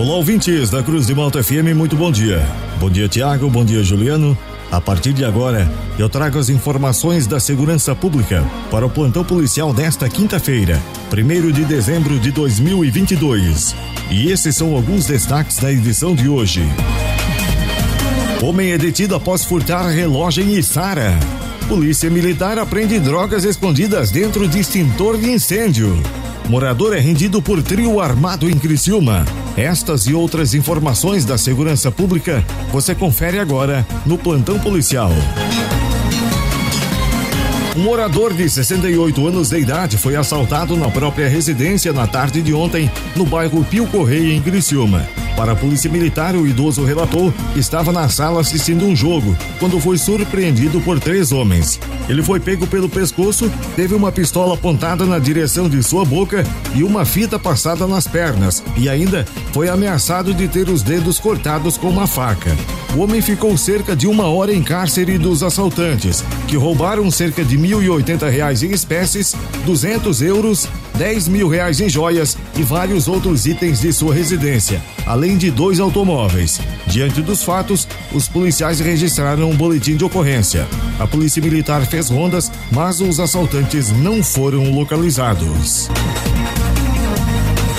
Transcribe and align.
Olá, 0.00 0.14
ouvintes 0.14 0.70
da 0.70 0.82
Cruz 0.82 1.06
de 1.06 1.14
Malta 1.14 1.44
FM, 1.44 1.76
muito 1.76 1.94
bom 1.94 2.10
dia. 2.10 2.42
Bom 2.78 2.88
dia, 2.88 3.06
Tiago, 3.06 3.50
bom 3.50 3.62
dia, 3.62 3.82
Juliano. 3.82 4.36
A 4.72 4.80
partir 4.80 5.12
de 5.12 5.26
agora, 5.26 5.70
eu 5.98 6.08
trago 6.08 6.38
as 6.38 6.48
informações 6.48 7.26
da 7.26 7.38
segurança 7.38 7.94
pública 7.94 8.42
para 8.70 8.86
o 8.86 8.88
plantão 8.88 9.22
policial 9.22 9.74
desta 9.74 10.08
quinta-feira, 10.08 10.80
1 11.12 11.52
de 11.52 11.66
dezembro 11.66 12.18
de 12.18 12.30
2022. 12.30 13.76
E 14.10 14.32
esses 14.32 14.56
são 14.56 14.74
alguns 14.74 15.04
destaques 15.04 15.58
da 15.58 15.70
edição 15.70 16.14
de 16.14 16.30
hoje. 16.30 16.62
Homem 18.42 18.72
é 18.72 18.78
detido 18.78 19.14
após 19.14 19.44
furtar 19.44 19.86
relógio 19.90 20.42
em 20.42 20.56
Içara. 20.56 21.12
Polícia 21.68 22.08
Militar 22.08 22.58
apreende 22.58 22.98
drogas 22.98 23.44
escondidas 23.44 24.10
dentro 24.10 24.48
de 24.48 24.60
extintor 24.60 25.18
de 25.18 25.30
incêndio. 25.30 26.02
Morador 26.50 26.96
é 26.96 26.98
rendido 26.98 27.40
por 27.40 27.62
trio 27.62 28.00
armado 28.00 28.50
em 28.50 28.58
Criciúma. 28.58 29.24
Estas 29.56 30.08
e 30.08 30.14
outras 30.14 30.52
informações 30.52 31.24
da 31.24 31.38
segurança 31.38 31.92
pública 31.92 32.44
você 32.72 32.92
confere 32.92 33.38
agora 33.38 33.86
no 34.04 34.18
Plantão 34.18 34.58
Policial. 34.58 35.12
Um 37.76 37.82
morador 37.82 38.34
de 38.34 38.50
68 38.50 39.28
anos 39.28 39.50
de 39.50 39.60
idade 39.60 39.96
foi 39.96 40.16
assaltado 40.16 40.76
na 40.76 40.90
própria 40.90 41.28
residência 41.28 41.92
na 41.92 42.08
tarde 42.08 42.42
de 42.42 42.52
ontem, 42.52 42.90
no 43.14 43.24
bairro 43.24 43.64
Pio 43.64 43.86
Correia, 43.86 44.34
em 44.34 44.42
Criciúma. 44.42 45.06
Para 45.40 45.52
a 45.52 45.56
polícia 45.56 45.90
militar, 45.90 46.36
o 46.36 46.46
idoso 46.46 46.84
relatou 46.84 47.32
que 47.54 47.58
estava 47.58 47.90
na 47.90 48.10
sala 48.10 48.42
assistindo 48.42 48.84
um 48.84 48.94
jogo, 48.94 49.34
quando 49.58 49.80
foi 49.80 49.96
surpreendido 49.96 50.82
por 50.82 51.00
três 51.00 51.32
homens. 51.32 51.80
Ele 52.10 52.22
foi 52.22 52.38
pego 52.38 52.66
pelo 52.66 52.90
pescoço, 52.90 53.50
teve 53.74 53.94
uma 53.94 54.12
pistola 54.12 54.52
apontada 54.52 55.06
na 55.06 55.18
direção 55.18 55.66
de 55.66 55.82
sua 55.82 56.04
boca 56.04 56.44
e 56.74 56.84
uma 56.84 57.06
fita 57.06 57.38
passada 57.38 57.86
nas 57.86 58.06
pernas, 58.06 58.62
e 58.76 58.86
ainda 58.86 59.24
foi 59.50 59.70
ameaçado 59.70 60.34
de 60.34 60.46
ter 60.46 60.68
os 60.68 60.82
dedos 60.82 61.18
cortados 61.18 61.78
com 61.78 61.88
uma 61.88 62.06
faca. 62.06 62.54
O 62.96 63.00
homem 63.00 63.20
ficou 63.22 63.56
cerca 63.56 63.94
de 63.94 64.08
uma 64.08 64.26
hora 64.26 64.52
em 64.52 64.62
cárcere 64.62 65.16
dos 65.16 65.42
assaltantes, 65.44 66.24
que 66.48 66.56
roubaram 66.56 67.08
cerca 67.10 67.44
de 67.44 67.56
R$ 67.56 67.68
1.080 67.68 68.62
em 68.62 68.72
espécies, 68.72 69.34
200 69.64 70.22
euros 70.22 70.68
10 71.00 71.28
mil 71.28 71.48
reais 71.48 71.80
em 71.80 71.88
joias 71.88 72.36
e 72.58 72.62
vários 72.62 73.08
outros 73.08 73.46
itens 73.46 73.80
de 73.80 73.90
sua 73.90 74.12
residência, 74.12 74.82
além 75.06 75.38
de 75.38 75.50
dois 75.50 75.80
automóveis. 75.80 76.60
Diante 76.86 77.22
dos 77.22 77.42
fatos, 77.42 77.88
os 78.12 78.28
policiais 78.28 78.80
registraram 78.80 79.48
um 79.48 79.56
boletim 79.56 79.96
de 79.96 80.04
ocorrência. 80.04 80.68
A 80.98 81.06
polícia 81.06 81.40
militar 81.40 81.86
fez 81.86 82.10
rondas, 82.10 82.52
mas 82.70 83.00
os 83.00 83.18
assaltantes 83.18 83.90
não 83.90 84.22
foram 84.22 84.70
localizados. 84.70 85.88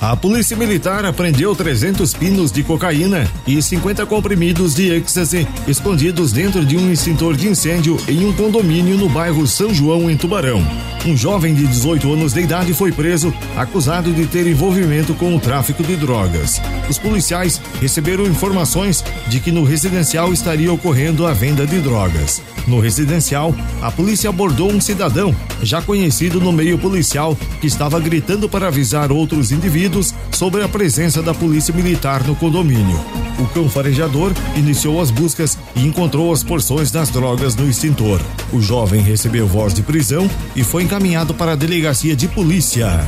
A 0.00 0.14
polícia 0.14 0.56
militar 0.56 1.06
apreendeu 1.06 1.56
300 1.56 2.12
pinos 2.12 2.52
de 2.52 2.62
cocaína 2.62 3.28
e 3.46 3.60
50 3.60 4.04
comprimidos 4.04 4.74
de 4.74 4.92
êxtase 4.92 5.48
escondidos 5.66 6.32
dentro 6.32 6.64
de 6.64 6.76
um 6.76 6.92
extintor 6.92 7.34
de 7.34 7.48
incêndio 7.48 7.96
em 8.06 8.24
um 8.24 8.32
condomínio 8.32 8.96
no 8.98 9.08
bairro 9.08 9.46
São 9.46 9.72
João, 9.72 10.10
em 10.10 10.16
Tubarão. 10.16 10.62
Um 11.06 11.16
jovem 11.16 11.54
de 11.54 11.66
18 11.66 12.12
anos 12.12 12.34
de 12.34 12.40
idade 12.40 12.74
foi 12.74 12.92
preso, 12.92 13.32
acusado 13.56 14.12
de 14.12 14.26
ter 14.26 14.46
envolvimento 14.46 15.14
com 15.14 15.34
o 15.34 15.40
tráfico 15.40 15.82
de 15.82 15.96
drogas. 15.96 16.60
Os 16.90 16.98
policiais 16.98 17.60
receberam 17.80 18.26
informações 18.26 19.04
de 19.28 19.40
que 19.40 19.52
no 19.52 19.64
residencial 19.64 20.32
estaria 20.32 20.72
ocorrendo 20.72 21.26
a 21.26 21.32
venda 21.32 21.66
de 21.66 21.80
drogas. 21.80 22.42
No 22.66 22.80
residencial, 22.80 23.54
a 23.80 23.90
polícia 23.90 24.28
abordou 24.28 24.70
um 24.70 24.80
cidadão, 24.80 25.34
já 25.62 25.80
conhecido 25.82 26.40
no 26.40 26.52
meio 26.52 26.78
policial, 26.78 27.36
que 27.60 27.66
estava 27.66 27.98
gritando 28.00 28.48
para 28.48 28.68
avisar 28.68 29.10
outros 29.10 29.52
indivíduos 29.52 30.14
sobre 30.32 30.62
a 30.62 30.68
presença 30.68 31.22
da 31.22 31.34
polícia 31.34 31.74
militar 31.74 32.24
no 32.24 32.34
condomínio. 32.36 32.98
O 33.38 33.46
cão 33.46 33.68
farejador 33.68 34.32
iniciou 34.56 35.00
as 35.00 35.10
buscas 35.10 35.58
e 35.74 35.86
encontrou 35.86 36.32
as 36.32 36.42
porções 36.42 36.90
das 36.90 37.10
drogas 37.10 37.54
no 37.54 37.68
extintor. 37.68 38.20
O 38.52 38.60
jovem 38.60 39.02
recebeu 39.02 39.46
voz 39.46 39.74
de 39.74 39.82
prisão 39.82 40.28
e 40.54 40.64
foi 40.64 40.84
encaminhado 40.84 41.34
para 41.34 41.52
a 41.52 41.56
delegacia 41.56 42.16
de 42.16 42.28
polícia. 42.28 43.06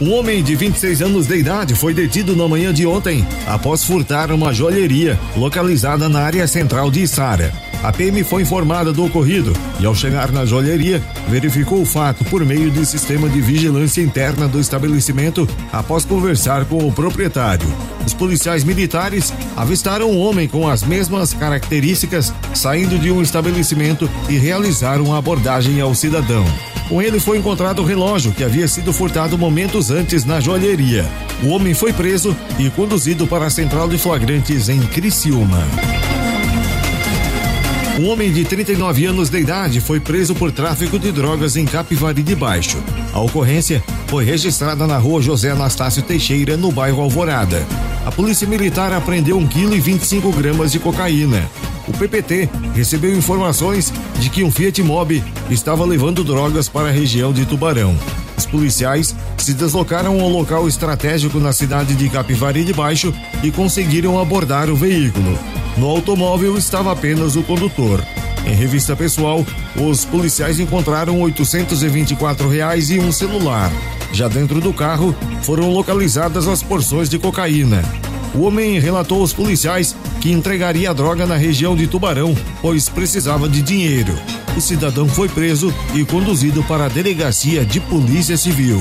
Um 0.00 0.12
homem 0.12 0.44
de 0.44 0.54
26 0.54 1.02
anos 1.02 1.26
de 1.26 1.36
idade 1.36 1.74
foi 1.74 1.92
detido 1.92 2.36
na 2.36 2.46
manhã 2.46 2.72
de 2.72 2.86
ontem 2.86 3.26
após 3.48 3.82
furtar 3.82 4.30
uma 4.30 4.54
joalheria 4.54 5.18
localizada 5.36 6.08
na 6.08 6.20
área 6.20 6.46
central 6.46 6.88
de 6.88 7.02
Içara. 7.02 7.52
A 7.82 7.92
PM 7.92 8.24
foi 8.24 8.42
informada 8.42 8.92
do 8.92 9.04
ocorrido 9.04 9.52
e, 9.78 9.86
ao 9.86 9.94
chegar 9.94 10.32
na 10.32 10.44
joalheria, 10.44 11.00
verificou 11.28 11.80
o 11.80 11.86
fato 11.86 12.24
por 12.24 12.44
meio 12.44 12.70
do 12.72 12.84
sistema 12.84 13.28
de 13.28 13.40
vigilância 13.40 14.02
interna 14.02 14.48
do 14.48 14.58
estabelecimento 14.58 15.48
após 15.72 16.04
conversar 16.04 16.64
com 16.64 16.78
o 16.78 16.92
proprietário. 16.92 17.68
Os 18.04 18.12
policiais 18.12 18.64
militares 18.64 19.32
avistaram 19.56 20.10
um 20.10 20.18
homem 20.18 20.48
com 20.48 20.68
as 20.68 20.82
mesmas 20.82 21.32
características 21.32 22.32
saindo 22.52 22.98
de 22.98 23.12
um 23.12 23.22
estabelecimento 23.22 24.10
e 24.28 24.36
realizaram 24.36 25.14
a 25.14 25.18
abordagem 25.18 25.80
ao 25.80 25.94
cidadão. 25.94 26.44
Com 26.88 27.00
ele 27.00 27.20
foi 27.20 27.38
encontrado 27.38 27.80
o 27.80 27.84
relógio 27.84 28.32
que 28.32 28.42
havia 28.42 28.66
sido 28.66 28.92
furtado 28.92 29.38
momentos 29.38 29.90
antes 29.90 30.24
na 30.24 30.40
joalheria. 30.40 31.06
O 31.44 31.48
homem 31.48 31.74
foi 31.74 31.92
preso 31.92 32.34
e 32.58 32.68
conduzido 32.70 33.26
para 33.26 33.46
a 33.46 33.50
central 33.50 33.88
de 33.88 33.98
flagrantes 33.98 34.68
em 34.68 34.80
Criciúma. 34.80 35.62
Um 37.98 38.10
homem 38.10 38.32
de 38.32 38.44
39 38.44 39.06
anos 39.06 39.28
de 39.28 39.40
idade 39.40 39.80
foi 39.80 39.98
preso 39.98 40.32
por 40.32 40.52
tráfico 40.52 41.00
de 41.00 41.10
drogas 41.10 41.56
em 41.56 41.64
Capivari 41.64 42.22
de 42.22 42.36
Baixo. 42.36 42.78
A 43.12 43.18
ocorrência 43.18 43.82
foi 44.06 44.24
registrada 44.24 44.86
na 44.86 44.96
rua 44.98 45.20
José 45.20 45.50
Anastácio 45.50 46.00
Teixeira, 46.04 46.56
no 46.56 46.70
bairro 46.70 47.02
Alvorada. 47.02 47.66
A 48.06 48.12
polícia 48.12 48.46
militar 48.46 48.92
apreendeu 48.92 49.36
1 49.38 49.48
kg 49.48 49.74
e 49.74 49.80
25 49.80 50.30
gramas 50.30 50.70
de 50.70 50.78
cocaína. 50.78 51.50
O 51.88 51.92
PPT 51.92 52.48
recebeu 52.72 53.12
informações 53.16 53.92
de 54.20 54.30
que 54.30 54.44
um 54.44 54.50
Fiat 54.50 54.80
Mobi 54.80 55.24
estava 55.50 55.84
levando 55.84 56.22
drogas 56.22 56.68
para 56.68 56.90
a 56.90 56.92
região 56.92 57.32
de 57.32 57.46
Tubarão. 57.46 57.98
Os 58.36 58.46
policiais 58.46 59.12
se 59.36 59.52
deslocaram 59.54 60.20
ao 60.20 60.28
local 60.28 60.68
estratégico 60.68 61.40
na 61.40 61.52
cidade 61.52 61.96
de 61.96 62.08
Capivari 62.08 62.62
de 62.62 62.72
Baixo 62.72 63.12
e 63.42 63.50
conseguiram 63.50 64.20
abordar 64.20 64.70
o 64.70 64.76
veículo. 64.76 65.36
No 65.78 65.86
automóvel 65.86 66.58
estava 66.58 66.90
apenas 66.90 67.36
o 67.36 67.42
condutor. 67.44 68.04
Em 68.44 68.52
revista 68.52 68.96
pessoal, 68.96 69.46
os 69.76 70.04
policiais 70.04 70.58
encontraram 70.58 71.20
824 71.20 72.48
reais 72.48 72.90
e 72.90 72.98
um 72.98 73.12
celular. 73.12 73.70
Já 74.12 74.26
dentro 74.26 74.60
do 74.60 74.72
carro, 74.72 75.14
foram 75.42 75.70
localizadas 75.70 76.48
as 76.48 76.64
porções 76.64 77.08
de 77.08 77.16
cocaína. 77.16 77.84
O 78.34 78.42
homem 78.42 78.80
relatou 78.80 79.20
aos 79.20 79.32
policiais 79.32 79.94
que 80.20 80.32
entregaria 80.32 80.90
a 80.90 80.92
droga 80.92 81.24
na 81.26 81.36
região 81.36 81.76
de 81.76 81.86
Tubarão, 81.86 82.36
pois 82.60 82.88
precisava 82.88 83.48
de 83.48 83.62
dinheiro. 83.62 84.18
O 84.56 84.60
cidadão 84.60 85.08
foi 85.08 85.28
preso 85.28 85.72
e 85.94 86.04
conduzido 86.04 86.60
para 86.64 86.86
a 86.86 86.88
delegacia 86.88 87.64
de 87.64 87.78
Polícia 87.78 88.36
Civil. 88.36 88.80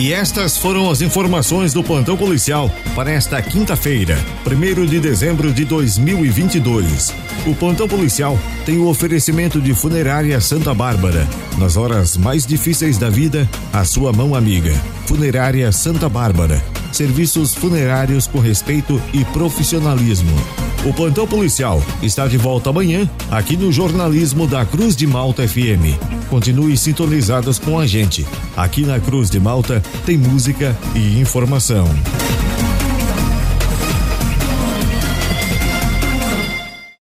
E 0.00 0.14
estas 0.14 0.56
foram 0.56 0.90
as 0.90 1.02
informações 1.02 1.74
do 1.74 1.84
plantão 1.84 2.16
policial 2.16 2.70
para 2.94 3.10
esta 3.10 3.42
quinta-feira, 3.42 4.16
1 4.46 4.86
de 4.86 4.98
dezembro 4.98 5.52
de 5.52 5.66
2022. 5.66 7.12
O 7.46 7.54
plantão 7.54 7.86
policial 7.86 8.38
tem 8.64 8.78
o 8.78 8.88
oferecimento 8.88 9.60
de 9.60 9.74
Funerária 9.74 10.40
Santa 10.40 10.72
Bárbara. 10.72 11.28
Nas 11.58 11.76
horas 11.76 12.16
mais 12.16 12.46
difíceis 12.46 12.96
da 12.96 13.10
vida, 13.10 13.46
a 13.74 13.84
sua 13.84 14.10
mão 14.10 14.34
amiga. 14.34 14.72
Funerária 15.04 15.70
Santa 15.70 16.08
Bárbara. 16.08 16.64
Serviços 16.90 17.54
funerários 17.54 18.26
com 18.26 18.38
respeito 18.38 18.98
e 19.12 19.22
profissionalismo. 19.26 20.34
O 20.82 20.94
plantão 20.94 21.26
policial 21.26 21.82
está 22.02 22.26
de 22.26 22.38
volta 22.38 22.70
amanhã 22.70 23.08
aqui 23.30 23.54
no 23.54 23.70
jornalismo 23.70 24.46
da 24.46 24.64
Cruz 24.64 24.96
de 24.96 25.06
Malta 25.06 25.46
FM. 25.46 26.00
Continue 26.30 26.74
sintonizados 26.74 27.58
com 27.58 27.78
a 27.78 27.86
gente. 27.86 28.26
Aqui 28.56 28.86
na 28.86 28.98
Cruz 28.98 29.28
de 29.28 29.38
Malta 29.38 29.82
tem 30.06 30.16
música 30.16 30.74
e 30.94 31.20
informação. 31.20 31.84